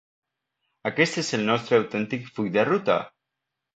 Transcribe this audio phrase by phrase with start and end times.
[0.91, 2.97] Aquest és el nostre autèntic full de ruta.